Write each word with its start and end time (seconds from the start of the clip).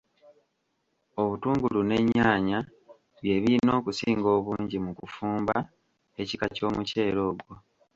Obutungulu 1.21 1.79
n'ennyaanya 1.83 2.59
bye 3.21 3.35
biyina 3.41 3.71
okusinga 3.79 4.27
obungi 4.37 4.77
mu 4.85 4.91
kufumba 4.99 5.55
ekika 6.21 6.45
ky'omuceere 6.55 7.21
ogwo. 7.29 7.53